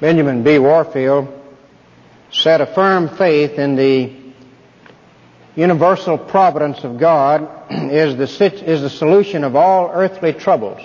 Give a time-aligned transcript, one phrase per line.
[0.00, 0.58] Benjamin B.
[0.60, 1.26] Warfield
[2.30, 4.12] said a firm faith in the
[5.56, 10.80] universal providence of God is the, is the solution of all earthly troubles.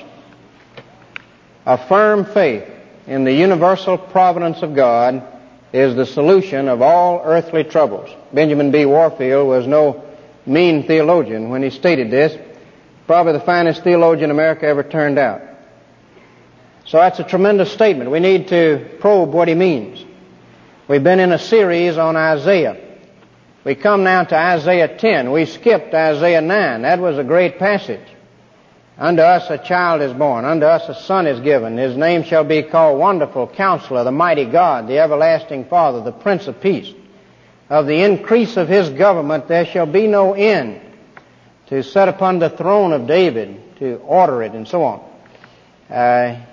[1.65, 2.67] A firm faith
[3.05, 5.23] in the universal providence of God
[5.71, 8.09] is the solution of all earthly troubles.
[8.33, 8.85] Benjamin B.
[8.85, 10.03] Warfield was no
[10.47, 12.35] mean theologian when he stated this.
[13.05, 15.41] Probably the finest theologian America ever turned out.
[16.85, 18.11] So that's a tremendous statement.
[18.11, 20.03] We need to probe what he means.
[20.87, 22.77] We've been in a series on Isaiah.
[23.63, 25.31] We come now to Isaiah 10.
[25.31, 26.81] We skipped Isaiah 9.
[26.81, 28.05] That was a great passage.
[28.97, 30.43] Unto us a child is born.
[30.43, 31.77] Unto us a son is given.
[31.77, 36.47] His name shall be called Wonderful Counselor, the Mighty God, the Everlasting Father, the Prince
[36.47, 36.93] of Peace.
[37.69, 40.81] Of the increase of his government there shall be no end.
[41.67, 44.99] To set upon the throne of David, to order it, and so on.
[45.89, 46.45] Uh,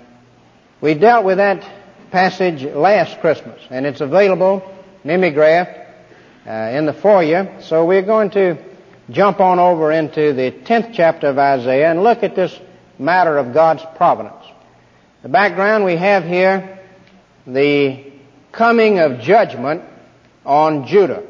[0.81, 1.63] we dealt with that
[2.11, 4.63] passage last Christmas, and it's available
[5.03, 5.79] mimeographed
[6.45, 7.61] uh, in the foyer.
[7.61, 8.57] So we're going to
[9.09, 12.57] jump on over into the 10th chapter of Isaiah and look at this
[12.97, 14.43] matter of God's providence.
[15.23, 16.79] The background we have here,
[17.45, 18.11] the
[18.51, 19.83] coming of judgment
[20.45, 21.23] on Judah.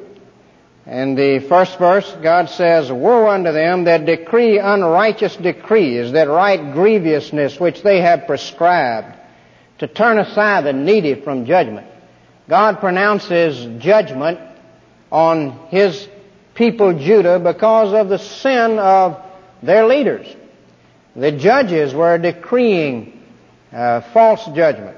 [0.85, 6.73] In the first verse, God says, Woe unto them that decree unrighteous decrees, that write
[6.73, 9.15] grievousness which they have prescribed,
[9.81, 11.87] to turn aside the needy from judgment.
[12.47, 14.39] God pronounces judgment
[15.11, 16.07] on His
[16.53, 19.25] people Judah because of the sin of
[19.63, 20.27] their leaders.
[21.15, 23.23] The judges were decreeing
[23.73, 24.97] uh, false judgment.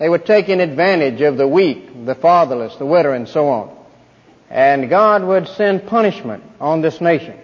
[0.00, 3.76] They were taking advantage of the weak, the fatherless, the widow, and so on.
[4.50, 7.38] And God would send punishment on this nation.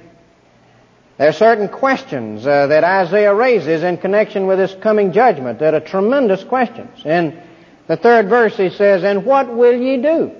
[1.20, 5.74] There are certain questions uh, that Isaiah raises in connection with this coming judgment that
[5.74, 7.02] are tremendous questions.
[7.04, 7.38] In
[7.88, 10.32] the third verse he says, And what will ye do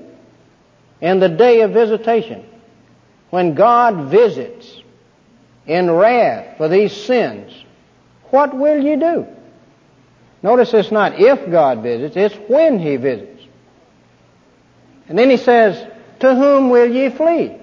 [1.03, 2.47] in the day of visitation?
[3.29, 4.81] When God visits
[5.67, 7.53] in wrath for these sins,
[8.31, 9.27] what will ye do?
[10.43, 13.43] Notice it's not if God visits, it's when He visits.
[15.09, 15.77] And then He says,
[16.21, 17.59] To whom will ye flee?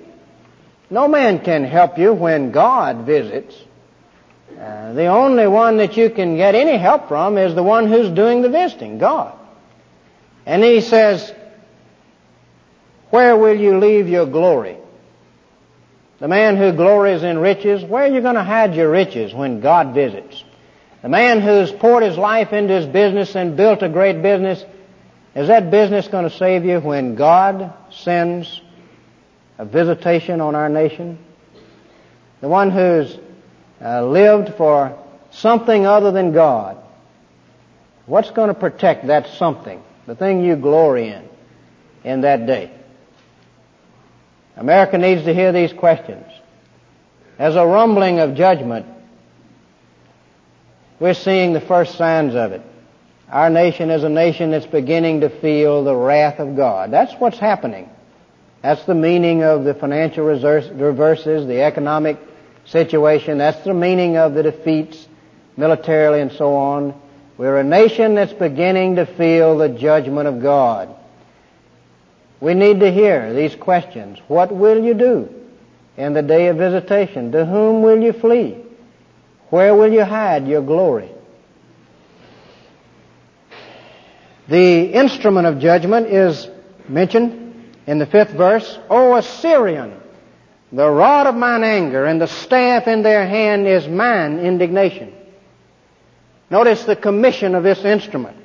[0.89, 3.55] No man can help you when God visits.
[4.57, 8.09] Uh, the only one that you can get any help from is the one who's
[8.09, 9.37] doing the visiting, God.
[10.45, 11.33] And He says,
[13.09, 14.77] Where will you leave your glory?
[16.19, 19.59] The man who glories in riches, where are you going to hide your riches when
[19.59, 20.43] God visits?
[21.03, 24.65] The man who's poured his life into his business and built a great business,
[25.35, 28.61] is that business going to save you when God sends
[29.57, 31.17] a visitation on our nation?
[32.41, 33.17] The one who's
[33.81, 34.97] uh, lived for
[35.31, 36.77] something other than God,
[38.05, 41.27] what's going to protect that something, the thing you glory in,
[42.03, 42.71] in that day?
[44.55, 46.25] America needs to hear these questions.
[47.37, 48.87] As a rumbling of judgment,
[50.99, 52.61] we're seeing the first signs of it.
[53.29, 56.91] Our nation is a nation that's beginning to feel the wrath of God.
[56.91, 57.89] That's what's happening.
[58.67, 62.17] That's the meaning of the financial reverses, the economic
[62.65, 63.37] situation.
[63.37, 65.07] That's the meaning of the defeats
[65.55, 66.93] militarily and so on.
[67.37, 70.93] We're a nation that's beginning to feel the judgment of God.
[72.41, 74.19] We need to hear these questions.
[74.27, 75.29] What will you do
[75.95, 77.31] in the day of visitation?
[77.31, 78.57] To whom will you flee?
[79.49, 81.09] Where will you hide your glory?
[84.49, 86.49] The instrument of judgment is
[86.89, 87.46] mentioned
[87.87, 88.77] in the fifth verse.
[88.89, 89.99] O Assyrian,
[90.71, 95.13] the rod of mine anger and the staff in their hand is mine indignation.
[96.49, 98.37] Notice the commission of this instrument.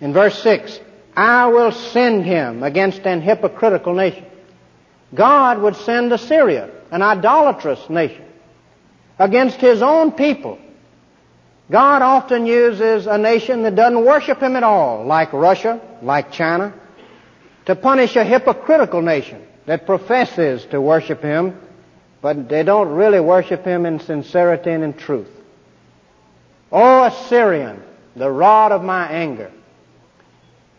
[0.00, 0.80] In verse 6,
[1.16, 4.26] I will send him against an hypocritical nation.
[5.14, 8.24] God would send Assyria, an idolatrous nation,
[9.18, 10.58] against his own people.
[11.70, 16.74] God often uses a nation that doesn't worship him at all, like Russia, like China,
[17.66, 21.60] to punish a hypocritical nation that professes to worship him,
[22.20, 25.28] but they don't really worship him in sincerity and in truth.
[26.70, 27.82] O Assyrian,
[28.16, 29.52] the rod of my anger,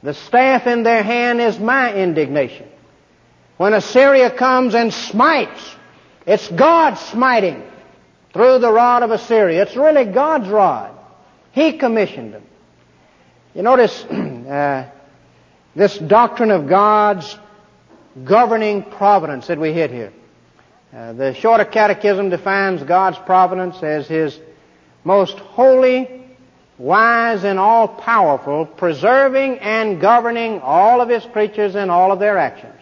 [0.02, 2.68] the staff in their hand is my indignation.
[3.58, 5.76] When Assyria comes and smites,
[6.26, 7.64] it's God smiting
[8.34, 9.62] through the rod of Assyria.
[9.62, 10.98] It's really God's rod.
[11.52, 12.44] He commissioned them.
[13.54, 14.90] You notice uh,
[15.76, 17.38] this doctrine of God's
[18.24, 20.14] governing providence that we hit here.
[20.96, 24.40] Uh, the Shorter Catechism defines God's providence as His
[25.04, 26.24] most holy
[26.78, 32.38] wise and all powerful, preserving and governing all of his creatures and all of their
[32.38, 32.80] actions.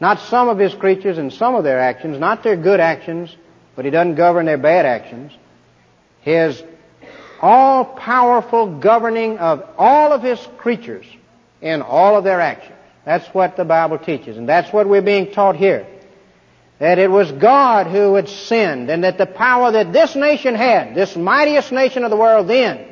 [0.00, 3.34] Not some of his creatures and some of their actions, not their good actions,
[3.76, 5.32] but he doesn't govern their bad actions.
[6.22, 6.62] His
[7.42, 11.06] all powerful governing of all of his creatures
[11.60, 12.76] in all of their actions.
[13.04, 15.86] That's what the Bible teaches, and that's what we're being taught here.
[16.78, 20.94] That it was God who had sinned, and that the power that this nation had,
[20.94, 22.86] this mightiest nation of the world then,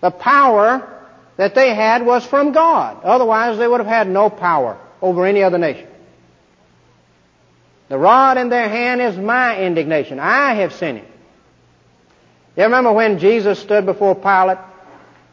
[0.00, 0.88] the power
[1.36, 3.02] that they had was from God.
[3.04, 5.88] Otherwise, they would have had no power over any other nation.
[7.88, 10.18] The rod in their hand is my indignation.
[10.18, 11.02] I have sinned.
[12.56, 14.58] You remember when Jesus stood before Pilate?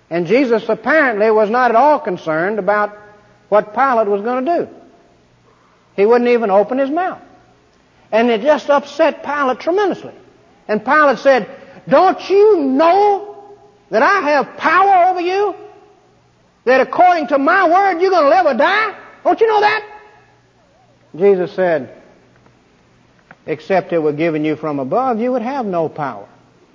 [0.09, 2.97] And Jesus apparently was not at all concerned about
[3.49, 4.69] what Pilate was going to do.
[5.95, 7.21] He wouldn't even open his mouth.
[8.11, 10.13] And it just upset Pilate tremendously.
[10.67, 11.49] And Pilate said,
[11.87, 13.57] Don't you know
[13.89, 15.55] that I have power over you?
[16.65, 18.97] That according to my word you're going to live or die?
[19.23, 20.01] Don't you know that?
[21.15, 22.01] Jesus said,
[23.45, 26.27] Except it were given you from above, you would have no power.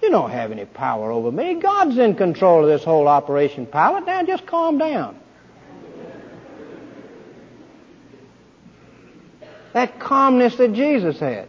[0.05, 1.55] You don't have any power over me.
[1.55, 4.05] God's in control of this whole operation, Pilate.
[4.05, 5.19] Now just calm down.
[9.73, 11.49] That calmness that Jesus had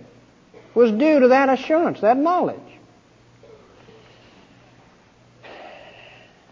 [0.73, 2.55] was due to that assurance, that knowledge.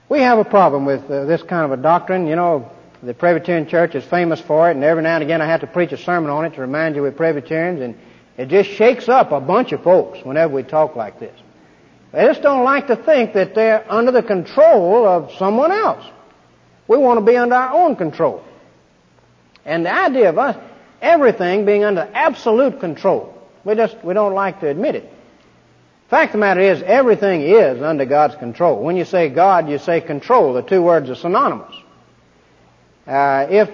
[0.09, 2.27] We have a problem with uh, this kind of a doctrine.
[2.27, 2.69] You know,
[3.01, 5.67] the Presbyterian Church is famous for it, and every now and again I have to
[5.67, 7.97] preach a sermon on it to remind you we're Presbyterians, and
[8.37, 11.39] it just shakes up a bunch of folks whenever we talk like this.
[12.13, 16.05] They just don't like to think that they're under the control of someone else.
[16.87, 18.43] We want to be under our own control.
[19.65, 20.55] And the idea of us,
[21.01, 23.33] everything being under absolute control,
[23.65, 25.11] we just, we don't like to admit it.
[26.09, 28.83] Fact of the matter is, everything is under God's control.
[28.83, 30.53] When you say God, you say control.
[30.53, 31.73] The two words are synonymous.
[33.07, 33.69] Uh, if,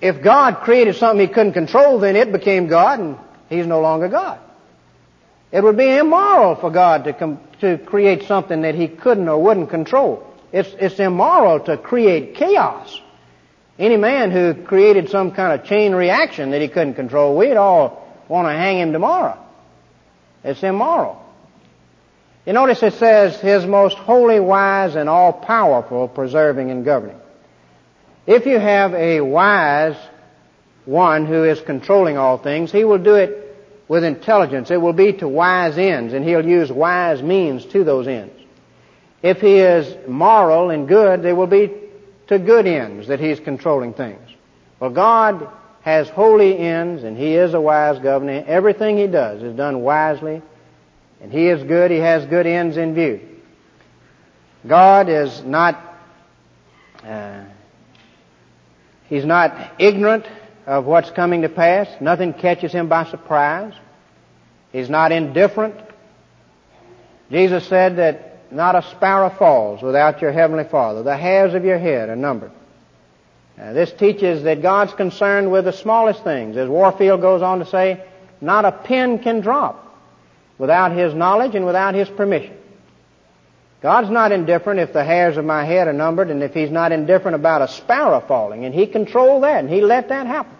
[0.00, 3.18] if God created something He couldn't control, then it became God and
[3.48, 4.40] He's no longer God.
[5.52, 9.42] It would be immoral for God to, com- to create something that He couldn't or
[9.42, 10.26] wouldn't control.
[10.52, 13.00] It's, it's immoral to create chaos.
[13.78, 18.06] Any man who created some kind of chain reaction that he couldn't control, we'd all
[18.28, 19.42] want to hang him tomorrow.
[20.44, 21.22] It's immoral.
[22.44, 27.18] You notice it says, His most holy, wise, and all powerful, preserving and governing.
[28.26, 29.96] If you have a wise
[30.84, 33.49] one who is controlling all things, He will do it
[33.90, 34.70] with intelligence.
[34.70, 38.32] It will be to wise ends, and he'll use wise means to those ends.
[39.20, 41.72] If he is moral and good, they will be
[42.28, 44.30] to good ends that he's controlling things.
[44.78, 45.48] Well, God
[45.82, 48.44] has holy ends, and he is a wise governor.
[48.46, 50.40] Everything he does is done wisely,
[51.20, 51.90] and he is good.
[51.90, 53.20] He has good ends in view.
[54.68, 55.98] God is not,
[57.02, 57.42] uh,
[59.08, 60.26] he's not ignorant
[60.66, 61.88] of what's coming to pass.
[62.00, 63.74] Nothing catches him by surprise.
[64.72, 65.74] He's not indifferent.
[67.30, 71.02] Jesus said that not a sparrow falls without your heavenly Father.
[71.02, 72.52] The hairs of your head are numbered.
[73.56, 76.56] Now, this teaches that God's concerned with the smallest things.
[76.56, 78.04] As Warfield goes on to say,
[78.40, 79.86] not a pin can drop
[80.58, 82.56] without His knowledge and without His permission.
[83.82, 86.92] God's not indifferent if the hairs of my head are numbered and if He's not
[86.92, 90.56] indifferent about a sparrow falling, and He controlled that and He let that happen.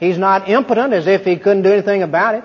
[0.00, 2.44] He's not impotent as if he couldn't do anything about it.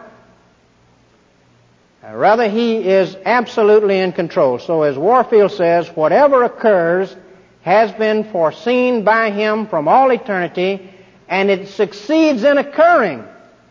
[2.03, 4.59] Uh, rather, he is absolutely in control.
[4.59, 7.15] So as Warfield says, whatever occurs
[7.61, 10.93] has been foreseen by him from all eternity,
[11.29, 13.23] and it succeeds in occurring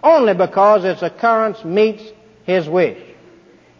[0.02, 2.02] only because its occurrence meets
[2.44, 2.98] his wish.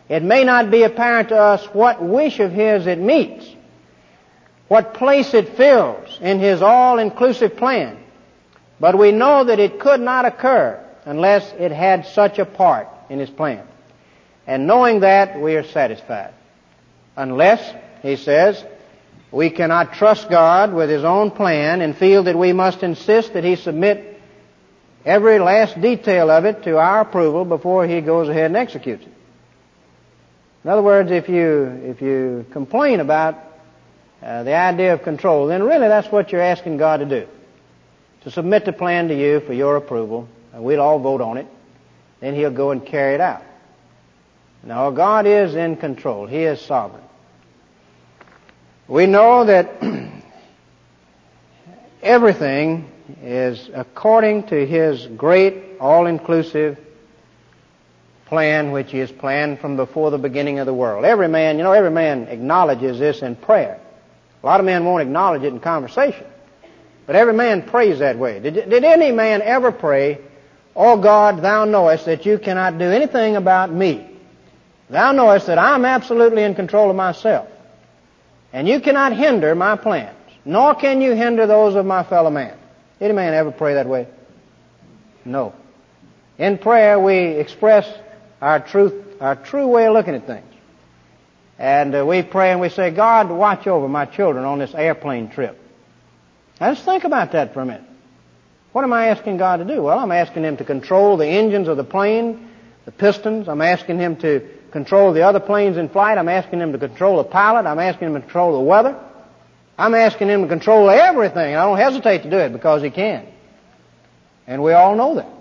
[0.09, 3.49] It may not be apparent to us what wish of his it meets,
[4.69, 7.99] what place it fills in his all-inclusive plan.
[8.79, 13.19] But we know that it could not occur unless it had such a part in
[13.19, 13.67] his plan.
[14.47, 16.35] And knowing that, we are satisfied.
[17.17, 18.63] Unless, he says,
[19.31, 23.45] we cannot trust God with his own plan and feel that we must insist that
[23.45, 24.21] he submit
[25.05, 29.14] every last detail of it to our approval before he goes ahead and executes it.
[30.65, 33.37] In other words, if you, if you complain about
[34.23, 37.29] uh, the idea of control, then really that's what you're asking God to do
[38.23, 41.47] to submit the plan to you for your approval, and we'll all vote on it.
[42.21, 43.43] Then He'll go and carry it out.
[44.63, 46.27] Now, God is in control.
[46.27, 47.05] He is sovereign.
[48.89, 49.83] We know that
[52.03, 52.91] everything
[53.23, 56.79] is according to His great, all-inclusive
[58.27, 61.05] plan which is planned from before the beginning of the world.
[61.05, 63.81] Every man, you know, every man acknowledges this in prayer.
[64.43, 66.27] A lot of men won't acknowledge it in conversation.
[67.07, 68.41] But every man prays that way.
[68.41, 70.21] Did, did any man ever pray,
[70.77, 74.11] Oh God, thou knowest that you cannot do anything about me.
[74.91, 77.49] Thou knowest that I'm absolutely in control of myself.
[78.53, 82.57] And you cannot hinder my plans, nor can you hinder those of my fellow man.
[83.01, 84.09] Any man ever pray that way?
[85.25, 85.55] No.
[86.39, 87.87] In prayer, we express
[88.45, 90.53] our truth, our true way of looking at things.
[91.59, 95.31] And uh, we pray and we say, God, watch over my children on this airplane
[95.31, 95.59] trip.
[96.61, 97.89] Now just think about that for a minute.
[98.73, 99.83] What am I asking God to do?
[99.83, 102.51] Well, I'm asking Him to control the engines of the plane,
[102.85, 103.49] the pistons.
[103.49, 106.19] I'm asking Him to control the other planes in flight.
[106.19, 107.67] I'm asking Him to control the pilot.
[107.67, 109.01] I'm asking Him to control the weather.
[109.79, 111.53] I'm asking Him to control everything.
[111.53, 113.27] And I don't hesitate to do it because He can.
[114.47, 115.34] And we all know that.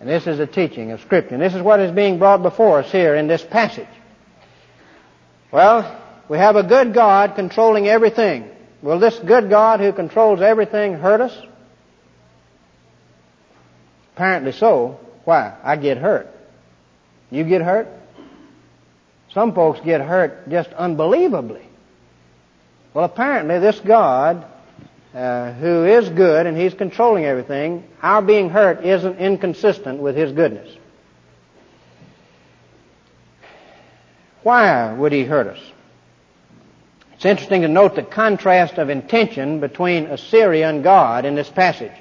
[0.00, 1.34] And this is a teaching of Scripture.
[1.34, 3.86] And this is what is being brought before us here in this passage.
[5.52, 8.48] Well, we have a good God controlling everything.
[8.82, 11.36] Will this good God who controls everything hurt us?
[14.14, 14.98] Apparently so.
[15.24, 15.54] Why?
[15.62, 16.28] I get hurt.
[17.30, 17.88] You get hurt?
[19.32, 21.66] Some folks get hurt just unbelievably.
[22.94, 24.46] Well, apparently this God,
[25.14, 30.32] uh, who is good and He's controlling everything, our being hurt isn't inconsistent with His
[30.32, 30.76] goodness.
[34.42, 35.60] Why would He hurt us?
[37.14, 41.92] It's interesting to note the contrast of intention between Assyria and God in this passage.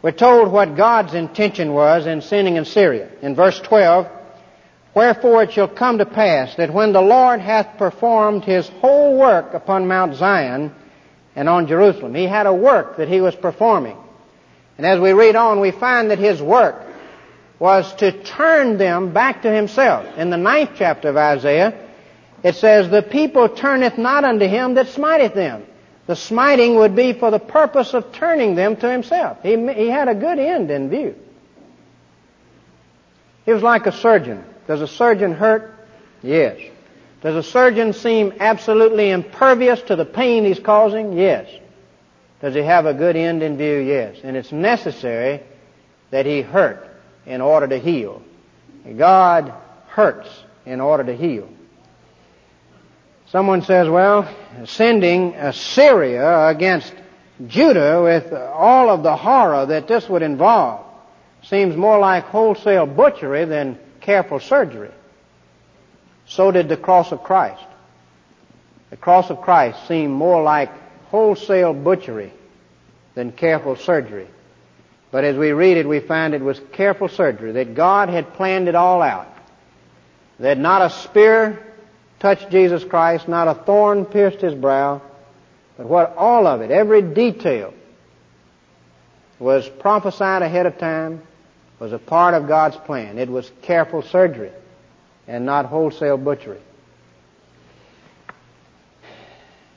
[0.00, 3.10] We're told what God's intention was in sending Assyria.
[3.20, 4.06] In verse 12,
[4.94, 9.54] Wherefore it shall come to pass that when the Lord hath performed his whole work
[9.54, 10.74] upon Mount Zion
[11.38, 13.96] and on Jerusalem, he had a work that he was performing.
[14.76, 16.84] And as we read on, we find that his work
[17.60, 20.18] was to turn them back to himself.
[20.18, 21.78] In the ninth chapter of Isaiah,
[22.42, 25.64] it says, The people turneth not unto him that smiteth them.
[26.08, 29.38] The smiting would be for the purpose of turning them to himself.
[29.44, 31.14] He, he had a good end in view.
[33.46, 34.42] He was like a surgeon.
[34.66, 35.72] Does a surgeon hurt?
[36.20, 36.58] Yes.
[37.20, 41.14] Does a surgeon seem absolutely impervious to the pain he's causing?
[41.14, 41.50] Yes.
[42.40, 43.78] Does he have a good end in view?
[43.78, 44.18] Yes.
[44.22, 45.42] And it's necessary
[46.10, 46.88] that he hurt
[47.26, 48.22] in order to heal.
[48.96, 49.52] God
[49.88, 50.28] hurts
[50.64, 51.48] in order to heal.
[53.26, 54.32] Someone says, well,
[54.64, 56.94] sending Assyria against
[57.46, 60.86] Judah with all of the horror that this would involve
[61.42, 64.90] seems more like wholesale butchery than careful surgery.
[66.28, 67.64] So did the cross of Christ.
[68.90, 70.70] The cross of Christ seemed more like
[71.06, 72.32] wholesale butchery
[73.14, 74.28] than careful surgery.
[75.10, 78.68] But as we read it, we find it was careful surgery, that God had planned
[78.68, 79.34] it all out.
[80.38, 81.62] That not a spear
[82.20, 85.00] touched Jesus Christ, not a thorn pierced his brow,
[85.78, 87.72] but what all of it, every detail,
[89.38, 91.22] was prophesied ahead of time,
[91.78, 93.18] was a part of God's plan.
[93.18, 94.52] It was careful surgery
[95.28, 96.58] and not wholesale butchery.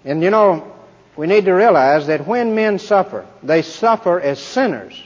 [0.03, 0.74] And you know,
[1.15, 5.00] we need to realize that when men suffer, they suffer as sinners.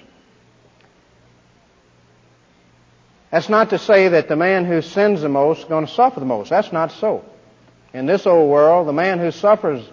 [3.32, 6.22] That's not to say that the man who sins the most is going to suffer
[6.22, 6.52] the most.
[6.52, 7.26] That's not so.
[7.94, 9.84] In this old world, the man who suffers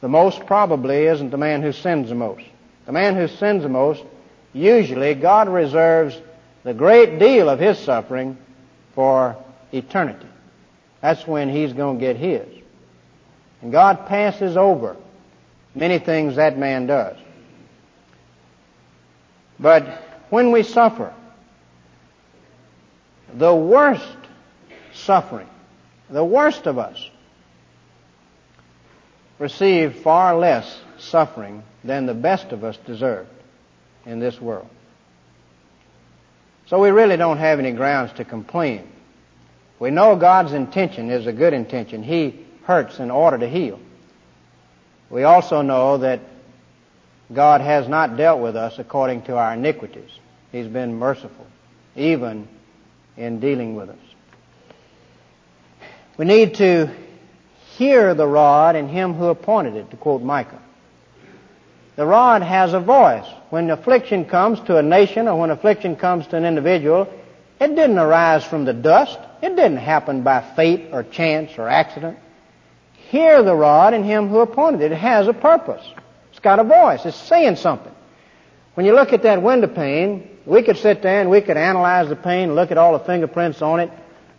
[0.00, 2.44] the most probably isn't the man who sins the most.
[2.86, 4.02] The man who sins the most,
[4.52, 6.18] usually God reserves
[6.64, 8.38] the great deal of his suffering
[8.94, 9.36] for
[9.72, 10.26] eternity.
[11.00, 12.46] That's when he's going to get his.
[13.62, 14.96] And God passes over
[15.74, 17.16] many things that man does.
[19.58, 21.12] But when we suffer,
[23.34, 24.16] the worst
[24.92, 25.48] suffering,
[26.08, 27.10] the worst of us,
[29.38, 33.26] receive far less suffering than the best of us deserve
[34.04, 34.68] in this world.
[36.66, 38.88] So we really don't have any grounds to complain.
[39.80, 42.02] We know God's intention is a good intention.
[42.02, 43.80] He hurts in order to heal.
[45.08, 46.20] We also know that
[47.32, 50.10] God has not dealt with us according to our iniquities.
[50.52, 51.46] He's been merciful,
[51.96, 52.46] even
[53.16, 53.96] in dealing with us.
[56.18, 56.94] We need to
[57.76, 60.60] hear the rod and him who appointed it, to quote Micah.
[61.96, 63.26] The rod has a voice.
[63.48, 67.12] When affliction comes to a nation or when affliction comes to an individual,
[67.60, 69.18] it didn't arise from the dust.
[69.42, 72.18] It didn't happen by fate or chance or accident.
[73.10, 74.92] Hear the rod and him who appointed it.
[74.92, 75.84] It has a purpose.
[76.30, 77.04] It's got a voice.
[77.04, 77.92] It's saying something.
[78.74, 82.08] When you look at that window pane, We could sit there and we could analyze
[82.08, 83.90] the pane, look at all the fingerprints on it,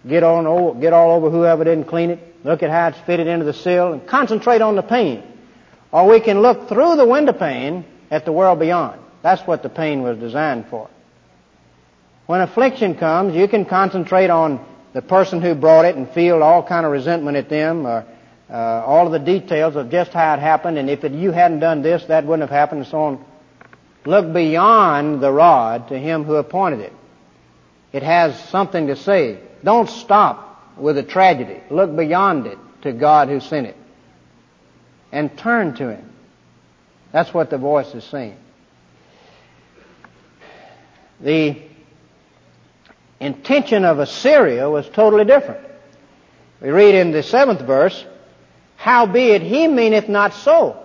[0.07, 3.45] get on get all over whoever didn't clean it, look at how it's fitted into
[3.45, 5.23] the sill, and concentrate on the pane.
[5.91, 8.99] Or we can look through the window pane at the world beyond.
[9.21, 10.89] That's what the pane was designed for.
[12.25, 16.63] When affliction comes, you can concentrate on the person who brought it and feel all
[16.63, 18.05] kind of resentment at them, or
[18.49, 21.59] uh, all of the details of just how it happened, and if it, you hadn't
[21.59, 23.25] done this, that wouldn't have happened, and so on.
[24.05, 26.93] Look beyond the rod to him who appointed it.
[27.93, 29.39] It has something to say.
[29.63, 31.61] Don't stop with a tragedy.
[31.69, 33.77] Look beyond it to God who sent it.
[35.11, 36.09] And turn to Him.
[37.11, 38.37] That's what the voice is saying.
[41.19, 41.61] The
[43.21, 45.65] intention of Assyria was totally different.
[46.59, 48.05] We read in the seventh verse,
[48.75, 50.83] Howbeit he meaneth not so.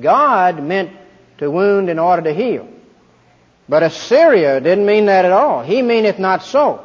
[0.00, 0.92] God meant
[1.38, 2.68] to wound in order to heal.
[3.68, 5.62] But Assyria didn't mean that at all.
[5.62, 6.84] He meaneth not so.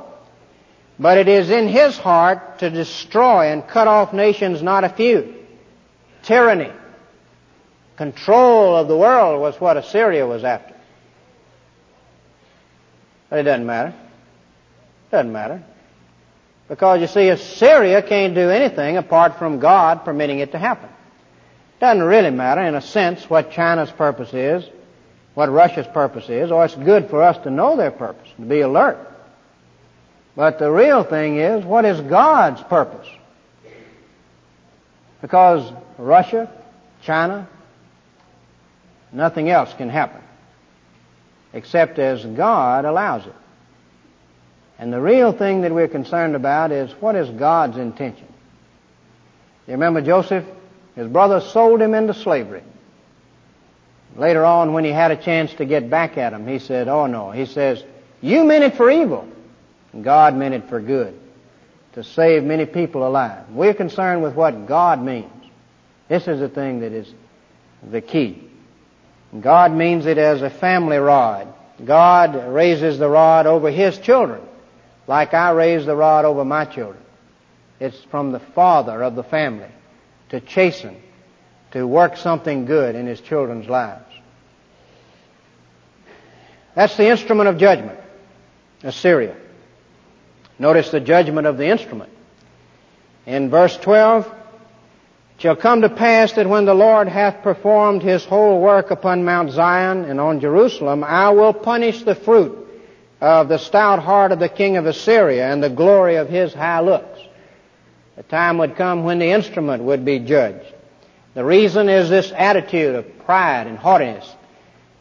[0.99, 5.35] But it is in his heart to destroy and cut off nations not a few.
[6.23, 6.71] Tyranny,
[7.95, 10.73] control of the world was what Assyria was after.
[13.29, 13.93] But it doesn't matter.
[15.13, 15.63] Doesn't matter.
[16.67, 20.89] Because you see, Assyria can't do anything apart from God permitting it to happen.
[21.79, 24.67] Doesn't really matter, in a sense, what China's purpose is,
[25.35, 28.61] what Russia's purpose is, or it's good for us to know their purpose, to be
[28.61, 28.97] alert.
[30.35, 33.07] But the real thing is, what is God's purpose?
[35.21, 36.51] Because Russia,
[37.03, 37.47] China,
[39.11, 40.23] nothing else can happen
[41.53, 43.35] except as God allows it.
[44.79, 48.27] And the real thing that we're concerned about is what is God's intention?
[49.67, 50.45] You remember Joseph?
[50.95, 52.63] His brother sold him into slavery.
[54.15, 57.07] Later on, when he had a chance to get back at him, he said, Oh
[57.07, 57.31] no.
[57.31, 57.83] He says,
[58.21, 59.27] You meant it for evil.
[59.99, 61.19] God meant it for good.
[61.93, 63.49] To save many people alive.
[63.49, 65.31] We're concerned with what God means.
[66.07, 67.11] This is the thing that is
[67.83, 68.49] the key.
[69.39, 71.47] God means it as a family rod.
[71.83, 74.41] God raises the rod over His children,
[75.07, 77.03] like I raise the rod over my children.
[77.79, 79.69] It's from the father of the family
[80.29, 81.01] to chasten,
[81.71, 84.05] to work something good in his children's lives.
[86.75, 87.99] That's the instrument of judgment,
[88.83, 89.35] Assyria.
[90.57, 92.11] Notice the judgment of the instrument.
[93.25, 98.23] In verse 12, it shall come to pass that when the Lord hath performed his
[98.23, 102.62] whole work upon Mount Zion and on Jerusalem, I will punish the fruit
[103.23, 106.81] of the stout heart of the king of Assyria and the glory of his high
[106.81, 107.21] looks.
[108.17, 110.65] The time would come when the instrument would be judged.
[111.33, 114.29] The reason is this attitude of pride and haughtiness.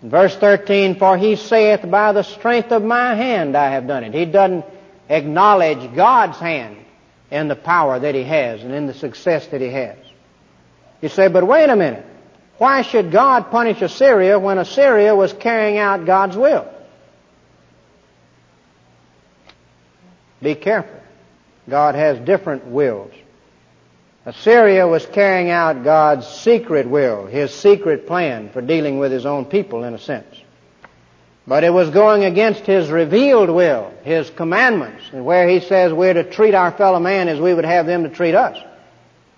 [0.04, 4.04] In verse 13, for he saith, by the strength of my hand I have done
[4.04, 4.14] it.
[4.14, 4.66] He doesn't
[5.08, 6.76] acknowledge God's hand
[7.32, 9.96] in the power that he has and in the success that he has.
[11.00, 12.06] You say, but wait a minute.
[12.58, 16.72] Why should God punish Assyria when Assyria was carrying out God's will?
[20.42, 21.00] Be careful.
[21.68, 23.12] God has different wills.
[24.24, 29.46] Assyria was carrying out God's secret will, His secret plan for dealing with His own
[29.46, 30.36] people in a sense.
[31.46, 36.14] But it was going against His revealed will, His commandments, and where He says we're
[36.14, 38.56] to treat our fellow man as we would have them to treat us.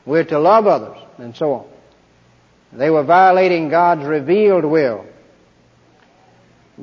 [0.05, 1.64] We're to love others, and so on.
[2.75, 5.07] They were violating God's revealed will.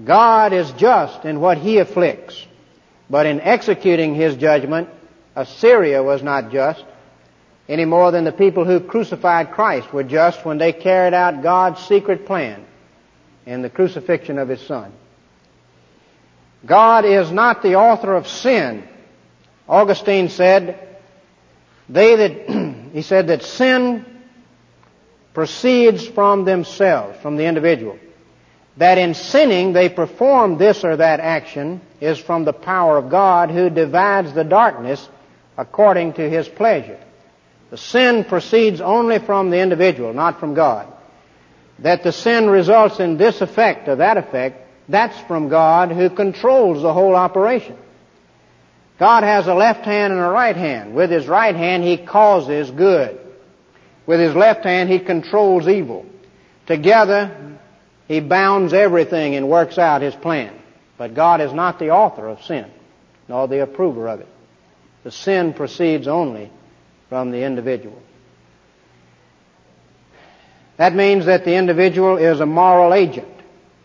[0.04, 2.48] God is just in what He afflicts,
[3.12, 4.88] but in executing His judgment,
[5.36, 6.84] Assyria was not just
[7.68, 11.82] any more than the people who crucified Christ were just when they carried out God's
[11.86, 12.66] secret plan
[13.46, 14.94] in the crucifixion of His Son.
[16.66, 18.88] God is not the author of sin.
[19.68, 20.98] Augustine said,
[21.90, 24.06] they that, he said that sin
[25.34, 28.00] proceeds from themselves, from the individual.
[28.78, 33.52] That in sinning they perform this or that action is from the power of God
[33.52, 35.08] who divides the darkness
[35.58, 37.00] according to his pleasure.
[37.70, 40.92] The sin proceeds only from the individual, not from God.
[41.80, 46.82] That the sin results in this effect or that effect, that's from God who controls
[46.82, 47.78] the whole operation.
[49.00, 50.94] God has a left hand and a right hand.
[50.94, 53.20] With his right hand, he causes good.
[54.06, 56.06] With his left hand, he controls evil.
[56.68, 57.51] Together,
[58.08, 60.54] he bounds everything and works out his plan.
[60.98, 62.70] But God is not the author of sin,
[63.28, 64.28] nor the approver of it.
[65.04, 66.52] The sin proceeds only
[67.10, 68.02] from the individual.
[70.78, 73.28] That means that the individual is a moral agent.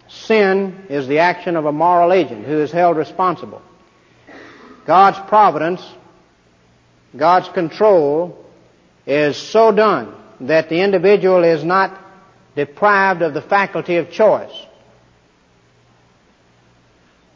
[0.08, 3.62] Sin is the action of a moral agent who is held responsible.
[4.86, 5.82] God's providence,
[7.16, 8.44] God's control
[9.06, 12.05] is so done that the individual is not
[12.56, 14.66] deprived of the faculty of choice.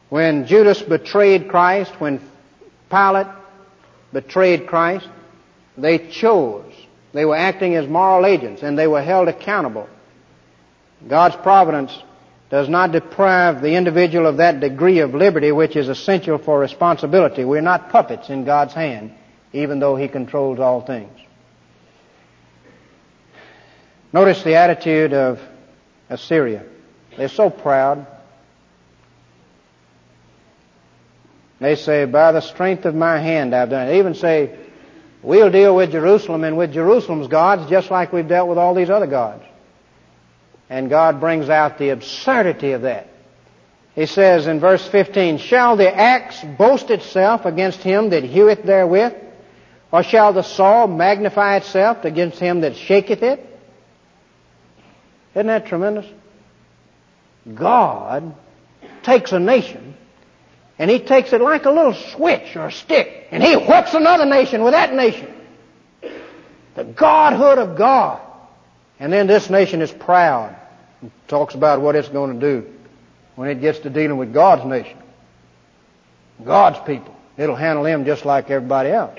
[0.08, 2.20] When Judas betrayed Christ, when
[2.90, 3.28] Pilate
[4.12, 5.08] betrayed Christ,
[5.78, 6.72] they chose.
[7.12, 9.88] They were acting as moral agents and they were held accountable.
[11.06, 11.96] God's providence
[12.50, 17.44] does not deprive the individual of that degree of liberty which is essential for responsibility.
[17.44, 19.12] We're not puppets in God's hand,
[19.52, 21.16] even though He controls all things.
[24.12, 25.40] Notice the attitude of
[26.08, 26.64] Assyria.
[27.16, 28.06] They're so proud.
[31.60, 33.90] They say, by the strength of my hand I've done it.
[33.90, 34.58] They even say,
[35.22, 38.90] we'll deal with Jerusalem and with Jerusalem's gods just like we've dealt with all these
[38.90, 39.44] other gods.
[40.68, 43.08] And God brings out the absurdity of that.
[43.94, 49.14] He says in verse 15, Shall the axe boast itself against him that heweth therewith?
[49.92, 53.49] Or shall the saw magnify itself against him that shaketh it?
[55.34, 56.06] Isn't that tremendous?
[57.54, 58.34] God
[59.02, 59.94] takes a nation
[60.78, 64.26] and he takes it like a little switch or a stick and he whips another
[64.26, 65.32] nation with that nation.
[66.74, 68.20] The Godhood of God.
[68.98, 70.56] And then this nation is proud
[71.00, 72.70] and talks about what it's going to do
[73.36, 74.98] when it gets to dealing with God's nation.
[76.44, 77.16] God's people.
[77.36, 79.18] It'll handle them just like everybody else.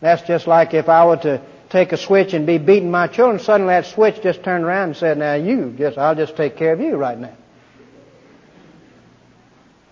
[0.00, 3.38] That's just like if I were to take a switch and be beating my children,
[3.38, 6.72] suddenly that switch just turned around and said, now you, just, I'll just take care
[6.72, 7.36] of you right now.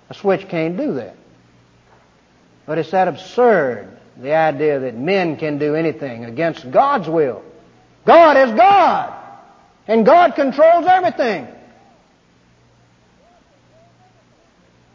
[0.09, 1.17] A switch can't do that.
[2.65, 7.43] But it's that absurd, the idea that men can do anything against God's will.
[8.05, 9.12] God is God.
[9.87, 11.47] And God controls everything.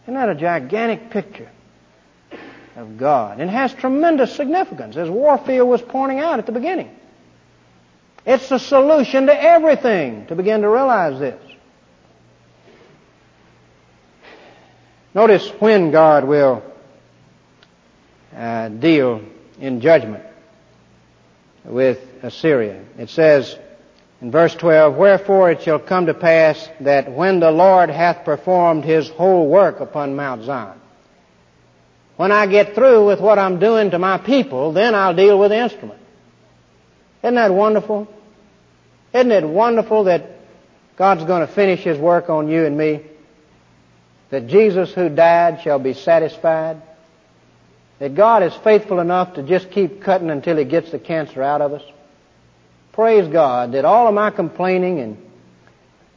[0.04, 1.50] Isn't that a gigantic picture
[2.76, 3.40] of God?
[3.40, 6.90] And has tremendous significance, as Warfield was pointing out at the beginning.
[8.26, 11.42] It's the solution to everything to begin to realize this.
[15.14, 16.64] Notice when God will
[18.36, 19.22] uh, deal
[19.60, 20.24] in judgment
[21.66, 22.84] with Assyria.
[22.98, 23.58] It says,
[24.22, 28.86] in verse 12, Wherefore it shall come to pass that when the Lord hath performed
[28.86, 30.81] his whole work upon Mount Zion,
[32.22, 35.50] when I get through with what I'm doing to my people, then I'll deal with
[35.50, 36.00] the instrument.
[37.24, 38.08] Isn't that wonderful?
[39.12, 40.30] Isn't it wonderful that
[40.98, 43.02] God's going to finish his work on you and me?
[44.30, 46.84] That Jesus who died shall be satisfied?
[47.98, 51.62] That God is faithful enough to just keep cutting until he gets the cancer out
[51.62, 51.84] of us?
[52.92, 55.18] praise God that all of my complaining and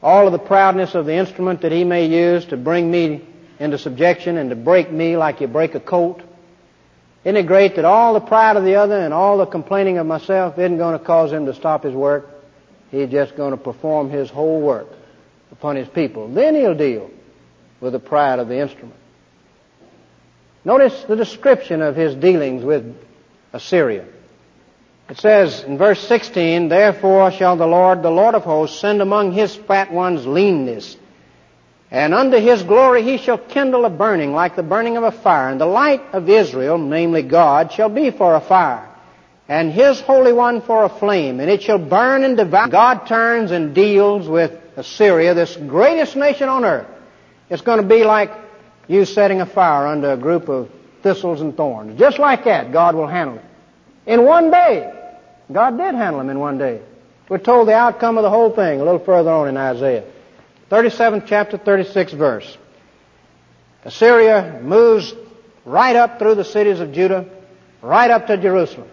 [0.02, 3.26] all of the proudness of the instrument that He may use to bring me
[3.58, 6.22] into subjection and to break me like you break a colt.
[7.24, 10.06] Isn't it great that all the pride of the other and all the complaining of
[10.06, 12.28] myself isn't going to cause Him to stop His work?
[12.90, 14.88] He's just going to perform His whole work
[15.50, 16.28] upon His people.
[16.28, 17.10] Then He'll deal
[17.80, 18.96] with the pride of the instrument.
[20.64, 22.94] Notice the description of His dealings with
[23.52, 24.06] Assyria.
[25.08, 29.32] It says in verse 16, Therefore shall the Lord, the Lord of hosts, send among
[29.32, 30.96] his fat ones leanness.
[31.94, 35.50] And unto his glory he shall kindle a burning like the burning of a fire.
[35.50, 38.90] And the light of Israel, namely God, shall be for a fire.
[39.48, 41.38] And his Holy One for a flame.
[41.38, 42.66] And it shall burn and devour.
[42.66, 46.88] God turns and deals with Assyria, this greatest nation on earth.
[47.48, 48.32] It's going to be like
[48.88, 50.70] you setting a fire under a group of
[51.04, 51.96] thistles and thorns.
[51.96, 53.44] Just like that, God will handle it.
[54.04, 54.92] In one day.
[55.52, 56.82] God did handle them in one day.
[57.28, 60.10] We're told the outcome of the whole thing a little further on in Isaiah.
[60.70, 62.58] 37th chapter, 36th verse.
[63.84, 65.12] Assyria moves
[65.64, 67.28] right up through the cities of Judah,
[67.82, 68.88] right up to Jerusalem.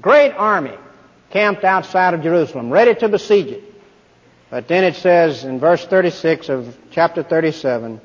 [0.00, 0.76] Great army
[1.30, 3.64] camped outside of Jerusalem, ready to besiege it.
[4.50, 8.00] But then it says in verse 36 of chapter 37,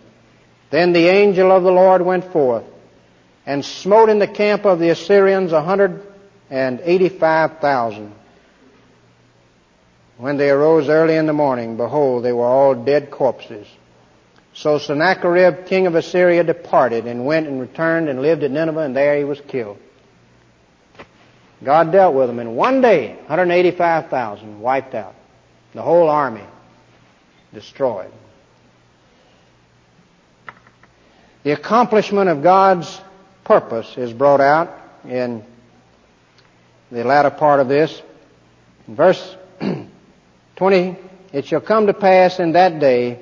[0.71, 2.63] Then the angel of the Lord went forth
[3.45, 6.05] and smote in the camp of the Assyrians a hundred
[6.49, 8.13] and 85,000.
[10.19, 13.65] When they arose early in the morning, behold, they were all dead corpses.
[14.53, 18.93] So Sennacherib, king of Assyria, departed and went and returned and lived at Nineveh, and
[18.93, 19.77] there he was killed.
[21.63, 25.15] God dealt with them in one day, 185,000 wiped out.
[25.73, 26.43] The whole army
[27.53, 28.11] destroyed.
[31.43, 32.99] The accomplishment of God's
[33.45, 35.45] purpose is brought out in
[36.91, 38.01] the latter part of this.
[38.85, 39.37] Verse
[40.59, 40.97] 20,
[41.31, 43.17] it shall come to pass in that day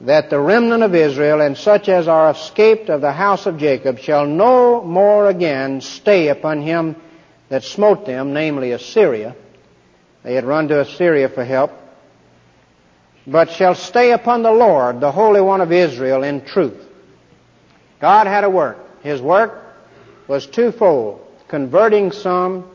[0.00, 3.98] that the remnant of Israel and such as are escaped of the house of Jacob
[3.98, 6.96] shall no more again stay upon him
[7.50, 9.36] that smote them, namely Assyria.
[10.22, 11.70] They had run to Assyria for help.
[13.26, 16.82] But shall stay upon the Lord, the Holy One of Israel, in truth.
[18.00, 19.02] God had a work.
[19.02, 19.62] His work
[20.28, 22.70] was twofold converting some,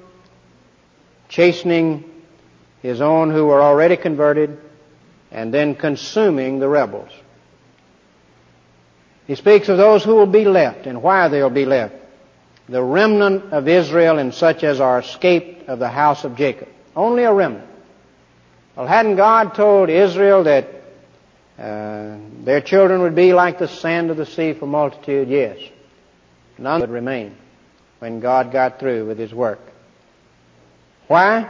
[1.28, 2.09] chastening
[2.82, 4.58] his own who were already converted,
[5.32, 7.10] and then consuming the rebels.
[9.28, 11.94] He speaks of those who will be left and why they'll be left.
[12.68, 16.68] The remnant of Israel and such as are escaped of the house of Jacob.
[16.96, 17.70] Only a remnant.
[18.76, 20.66] Well, hadn't God told Israel that
[21.60, 25.30] uh, their children would be like the sand of the sea for multitude?
[25.30, 25.60] Yes.
[26.58, 27.36] None would remain
[28.00, 29.60] when God got through with His work.
[31.08, 31.50] Why?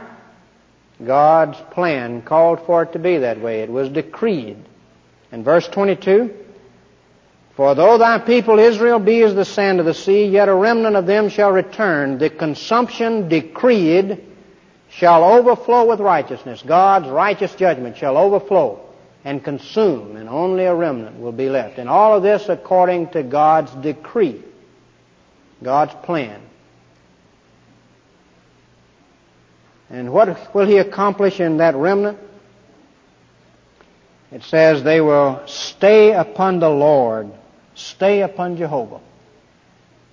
[1.04, 3.60] God's plan called for it to be that way.
[3.60, 4.56] It was decreed.
[5.32, 6.34] In verse 22,
[7.54, 10.96] For though thy people Israel be as the sand of the sea, yet a remnant
[10.96, 12.18] of them shall return.
[12.18, 14.24] The consumption decreed
[14.90, 16.62] shall overflow with righteousness.
[16.66, 18.80] God's righteous judgment shall overflow
[19.24, 21.78] and consume, and only a remnant will be left.
[21.78, 24.42] And all of this according to God's decree,
[25.62, 26.40] God's plan.
[29.90, 32.18] And what will he accomplish in that remnant?
[34.30, 37.30] It says they will stay upon the Lord,
[37.74, 39.00] stay upon Jehovah.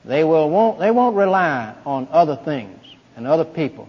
[0.03, 2.79] They will won't, they won't rely on other things
[3.15, 3.87] and other people.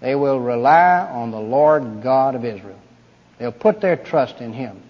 [0.00, 2.78] They will rely on the Lord God of Israel.
[3.38, 4.82] They'll put their trust in Him.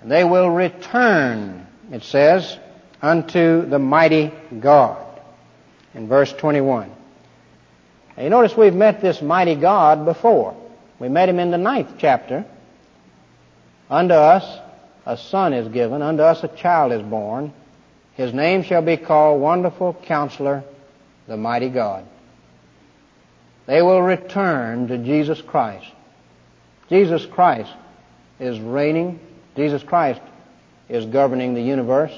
[0.00, 2.58] And they will return, it says,
[3.00, 5.20] unto the mighty God.
[5.92, 6.93] In verse 21.
[8.16, 10.56] Now you notice we've met this mighty God before.
[10.98, 12.44] We met him in the ninth chapter.
[13.90, 14.60] Unto us
[15.06, 17.52] a son is given, unto us a child is born.
[18.14, 20.64] His name shall be called Wonderful Counselor,
[21.26, 22.06] the Mighty God.
[23.66, 25.90] They will return to Jesus Christ.
[26.88, 27.72] Jesus Christ
[28.38, 29.18] is reigning.
[29.56, 30.20] Jesus Christ
[30.88, 32.12] is governing the universe.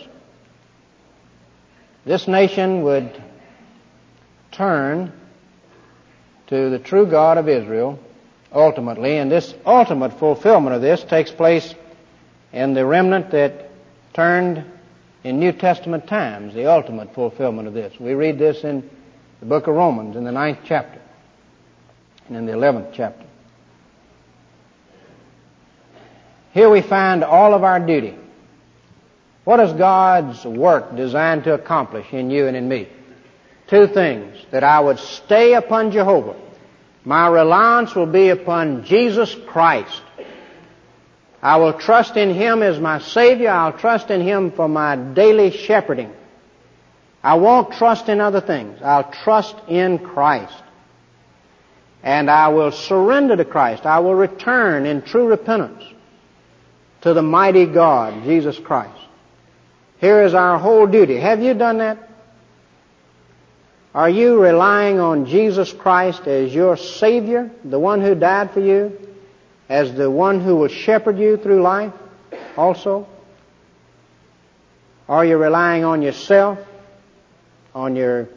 [2.04, 3.22] This nation would
[4.52, 5.12] turn
[6.48, 7.98] to the true God of Israel
[8.52, 11.74] ultimately, and this ultimate fulfillment of this takes place
[12.52, 13.70] in the remnant that
[14.14, 14.64] turned
[15.24, 17.98] in New Testament times, the ultimate fulfillment of this.
[17.98, 18.88] We read this in
[19.40, 21.00] the book of Romans in the ninth chapter
[22.28, 23.26] and in the eleventh chapter.
[26.52, 28.14] Here we find all of our duty.
[29.44, 32.88] What is God's work designed to accomplish in you and in me?
[33.68, 34.36] Two things.
[34.50, 36.36] That I would stay upon Jehovah.
[37.04, 40.02] My reliance will be upon Jesus Christ.
[41.42, 43.50] I will trust in Him as my Savior.
[43.50, 46.12] I'll trust in Him for my daily shepherding.
[47.22, 48.80] I won't trust in other things.
[48.82, 50.54] I'll trust in Christ.
[52.02, 53.84] And I will surrender to Christ.
[53.84, 55.82] I will return in true repentance
[57.02, 58.98] to the mighty God, Jesus Christ.
[59.98, 61.16] Here is our whole duty.
[61.16, 62.08] Have you done that?
[63.96, 68.92] Are you relying on Jesus Christ as your Savior, the one who died for you,
[69.70, 71.94] as the one who will shepherd you through life
[72.58, 73.08] also?
[75.08, 76.58] Are you relying on yourself,
[77.74, 78.28] on your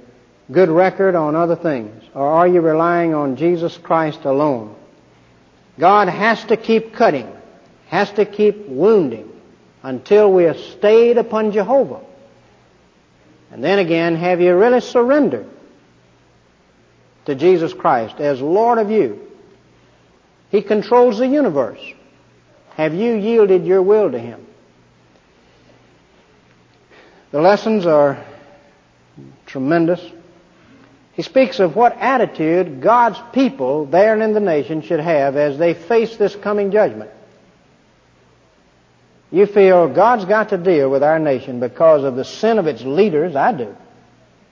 [0.49, 2.05] good record, on other things?
[2.13, 4.73] Or are you relying on Jesus Christ alone?
[5.77, 7.29] God has to keep cutting,
[7.87, 9.29] has to keep wounding
[9.83, 11.99] until we are stayed upon Jehovah.
[13.51, 15.47] And then again, have you really surrendered
[17.25, 19.27] to Jesus Christ as Lord of you?
[20.51, 21.81] He controls the universe.
[22.75, 24.45] Have you yielded your will to Him?
[27.31, 28.23] The lessons are
[29.45, 30.01] tremendous.
[31.13, 35.57] He speaks of what attitude God's people there and in the nation should have as
[35.57, 37.11] they face this coming judgment.
[39.31, 42.81] You feel God's got to deal with our nation because of the sin of its
[42.81, 43.75] leaders, I do,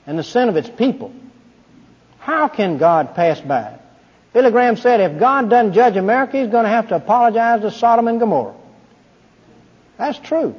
[0.05, 1.11] and the sin of its people.
[2.19, 3.79] How can God pass by?
[4.33, 7.71] Billy Graham said if God doesn't judge America, he's going to have to apologize to
[7.71, 8.53] Sodom and Gomorrah.
[9.97, 10.55] That's true.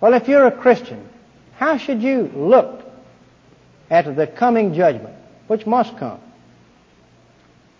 [0.00, 1.08] Well, if you're a Christian,
[1.56, 2.82] how should you look
[3.88, 5.14] at the coming judgment,
[5.46, 6.20] which must come?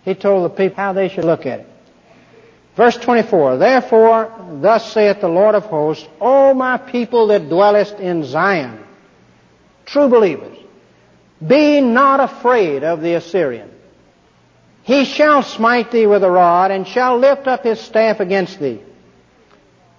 [0.05, 1.67] He told the people how they should look at it.
[2.77, 8.23] Verse 24, Therefore, thus saith the Lord of hosts, O my people that dwellest in
[8.23, 8.85] Zion,
[9.87, 10.55] true believers,
[11.45, 13.71] be not afraid of the Assyrian.
[14.83, 18.79] He shall smite thee with a rod, and shall lift up his staff against thee.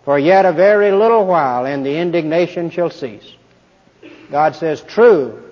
[0.05, 3.35] For yet a very little while and the indignation shall cease.
[4.31, 5.43] God says, true,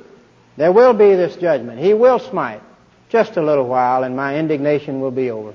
[0.57, 1.81] there will be this judgment.
[1.81, 2.63] He will smite
[3.09, 5.53] just a little while and my indignation will be over.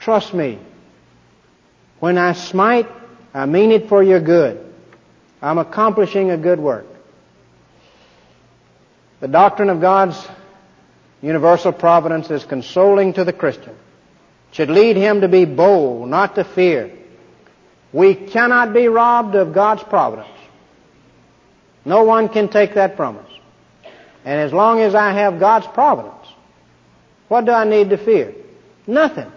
[0.00, 0.58] Trust me.
[2.00, 2.88] When I smite,
[3.34, 4.66] I mean it for your good.
[5.42, 6.86] I'm accomplishing a good work.
[9.20, 10.16] The doctrine of God's
[11.20, 13.72] universal providence is consoling to the Christian.
[13.72, 16.90] It should lead him to be bold, not to fear.
[17.92, 20.28] We cannot be robbed of God's providence.
[21.84, 23.30] No one can take that from us.
[24.24, 26.26] And as long as I have God's providence,
[27.28, 28.34] what do I need to fear?
[28.86, 29.30] Nothing.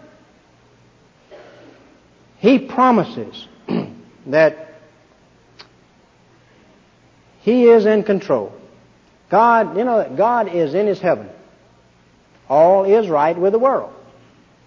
[2.44, 3.48] He promises
[4.28, 4.74] that
[7.40, 8.52] He is in control.
[9.30, 11.30] God, you know, God is in His heaven.
[12.50, 13.94] All is right with the world.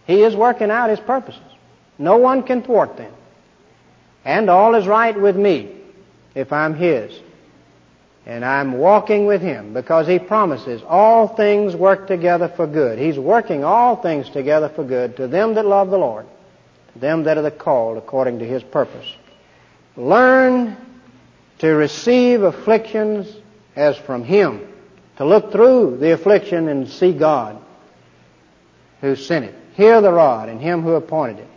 [0.07, 1.43] He is working out His purposes.
[1.99, 3.13] No one can thwart them.
[4.25, 5.71] And all is right with me
[6.35, 7.13] if I'm His.
[8.25, 12.99] And I'm walking with Him because He promises all things work together for good.
[12.99, 16.25] He's working all things together for good to them that love the Lord,
[17.01, 19.07] them that are the called according to His purpose.
[19.97, 20.77] Learn
[21.59, 23.35] to receive afflictions
[23.75, 24.67] as from Him,
[25.17, 27.59] to look through the affliction and see God
[29.01, 29.55] who sent it.
[29.75, 31.49] Hear the rod and Him who appointed it.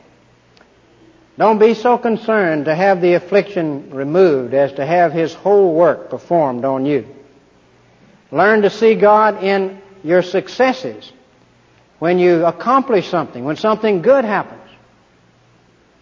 [1.37, 6.09] Don't be so concerned to have the affliction removed as to have His whole work
[6.09, 7.07] performed on you.
[8.31, 11.11] Learn to see God in your successes.
[11.99, 14.58] When you accomplish something, when something good happens,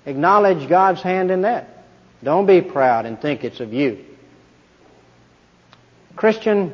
[0.08, 1.86] acknowledge God's hand in that.
[2.24, 4.04] Don't be proud and think it's of you.
[6.16, 6.74] Christian,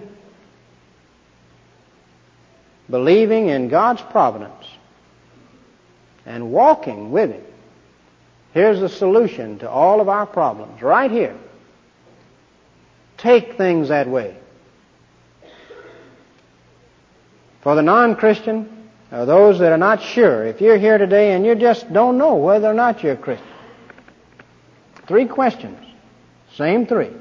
[2.90, 4.66] believing in God's providence
[6.26, 7.44] and walking with Him
[8.54, 11.36] Here's the solution to all of our problems, right here.
[13.18, 14.38] Take things that way.
[17.62, 18.73] For the non-Christian,
[19.14, 22.36] or those that are not sure, if you're here today and you just don't know
[22.36, 23.48] whether or not you're a Christian,
[25.08, 25.78] three questions.
[26.56, 27.12] Same three.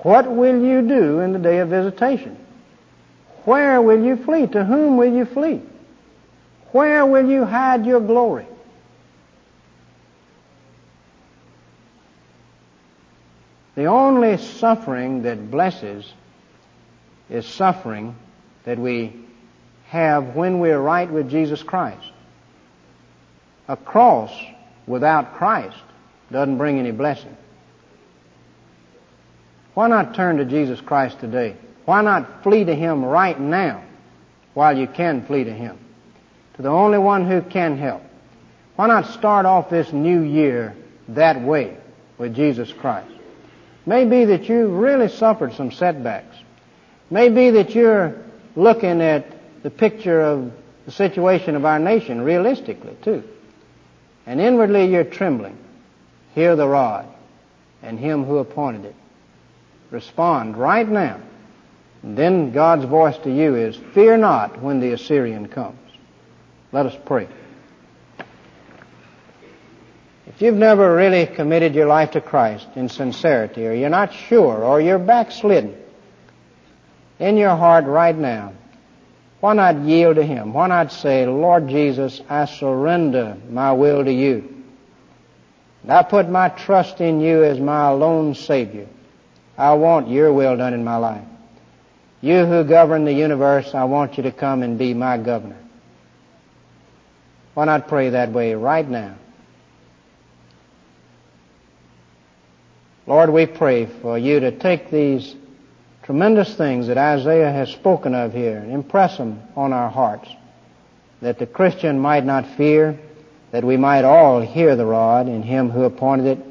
[0.00, 2.36] What will you do in the day of visitation?
[3.44, 4.46] Where will you flee?
[4.48, 5.62] To whom will you flee?
[6.72, 8.46] Where will you hide your glory?
[13.76, 16.12] The only suffering that blesses
[17.30, 18.14] is suffering
[18.64, 19.24] that we
[19.92, 22.10] have when we're right with Jesus Christ.
[23.68, 24.32] A cross
[24.86, 25.76] without Christ
[26.30, 27.36] doesn't bring any blessing.
[29.74, 31.56] Why not turn to Jesus Christ today?
[31.84, 33.84] Why not flee to Him right now
[34.54, 35.78] while you can flee to Him?
[36.56, 38.02] To the only one who can help.
[38.76, 40.74] Why not start off this new year
[41.08, 41.76] that way
[42.16, 43.12] with Jesus Christ?
[43.84, 46.34] Maybe that you've really suffered some setbacks.
[47.10, 48.16] Maybe that you're
[48.56, 50.52] looking at the picture of
[50.84, 53.22] the situation of our nation realistically too.
[54.26, 55.58] And inwardly you're trembling.
[56.34, 57.06] Hear the rod
[57.82, 58.94] and him who appointed it.
[59.90, 61.20] Respond right now.
[62.02, 65.78] And then God's voice to you is, fear not when the Assyrian comes.
[66.72, 67.28] Let us pray.
[70.26, 74.64] If you've never really committed your life to Christ in sincerity, or you're not sure,
[74.64, 75.76] or you're backslidden
[77.18, 78.54] in your heart right now,
[79.42, 80.52] why not yield to Him?
[80.52, 84.62] Why not say, Lord Jesus, I surrender my will to you.
[85.82, 88.86] And I put my trust in you as my alone Savior.
[89.58, 91.24] I want your will done in my life.
[92.20, 95.58] You who govern the universe, I want you to come and be my governor.
[97.54, 99.16] Why not pray that way right now?
[103.08, 105.34] Lord, we pray for you to take these
[106.02, 110.28] tremendous things that Isaiah has spoken of here and impress them on our hearts,
[111.20, 112.98] that the Christian might not fear,
[113.52, 116.46] that we might all hear the rod in him who appointed it,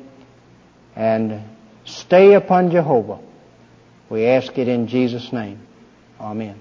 [0.96, 1.42] and
[1.86, 3.20] stay upon Jehovah.
[4.10, 5.60] We ask it in Jesus' name.
[6.20, 6.60] Amen.